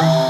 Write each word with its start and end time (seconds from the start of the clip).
Oh. 0.00 0.23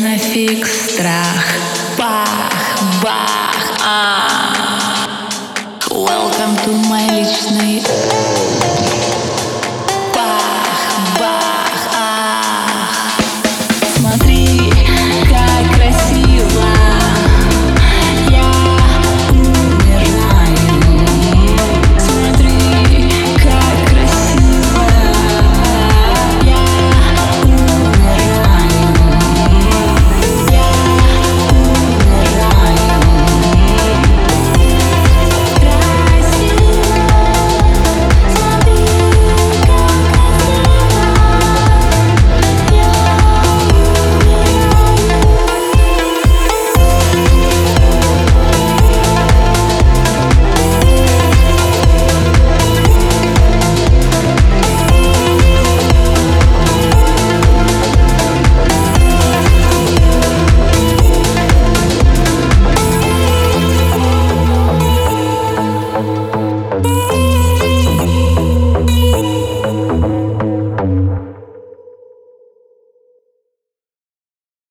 Нафиг 0.00 0.66
страх. 0.66 1.44
Бах, 1.98 2.52
бах, 3.02 3.56
а 3.84 4.21